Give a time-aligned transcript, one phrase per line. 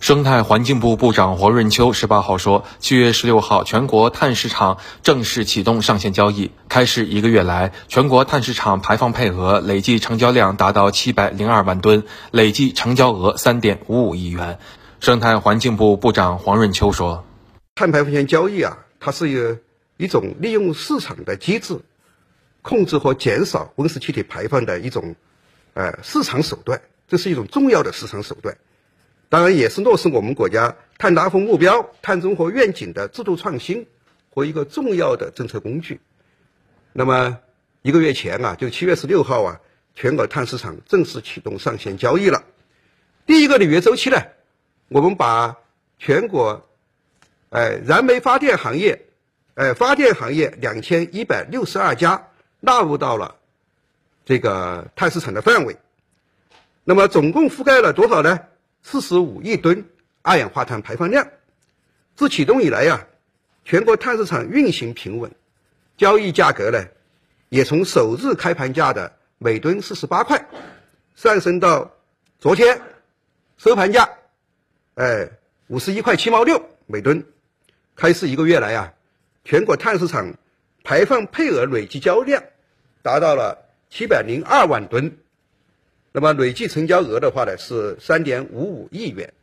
[0.00, 6.50] 生态环境部部长黄润秋十八号说，七月十六号，全国碳市场正式启动上线交易。
[6.68, 14.58] 开市一个月来，全国碳市场排放配额累计成交量达到七百零二万吨，累计成交额三点五五亿元。
[15.00, 17.24] 生态环境部部长黄润秋说
[17.74, 19.56] ：“碳排放权交易啊，它是有
[19.96, 21.80] 一种利用市场的机制，
[22.60, 25.14] 控制和减少温室气体排放的一种，
[25.72, 26.82] 呃，市场手段。
[27.06, 28.56] 这是一种重要的市场手段。”
[29.34, 33.88] 当然，也是落实我们国家碳达峰目标、碳中和愿景的制度创新
[34.32, 36.00] 和一个重要的政策工具。
[36.92, 37.40] 那么，
[37.82, 39.60] 一个月前啊，就七月十六号啊，
[39.96, 42.44] 全国碳市场正式启动上线交易了。
[43.26, 44.22] 第一个履约周期呢，
[44.86, 45.56] 我们把
[45.98, 46.64] 全国，
[47.50, 49.02] 哎，燃煤发电行业，
[49.54, 52.28] 哎，发电行业两千一百六十二家
[52.60, 53.34] 纳入到了
[54.24, 55.76] 这个碳市场的范围。
[56.84, 58.38] 那么，总共覆盖了多少呢？
[58.84, 59.88] 四十五亿吨
[60.20, 61.26] 二氧化碳排放量，
[62.14, 63.06] 自启动以来呀，
[63.64, 65.32] 全国碳市场运行平稳，
[65.96, 66.84] 交易价格呢，
[67.48, 70.46] 也从首日开盘价的每吨四十八块，
[71.16, 71.96] 上升到
[72.38, 72.82] 昨天
[73.56, 74.10] 收盘价，
[74.96, 75.30] 哎，
[75.68, 77.26] 五十一块七毛六每吨。
[77.96, 78.92] 开市一个月来啊，
[79.44, 80.34] 全国碳市场
[80.82, 82.42] 排放配额累计交量
[83.02, 85.16] 达到了七百零二万吨。
[86.16, 89.34] 那么累计成交额的话呢，是三点五五亿元。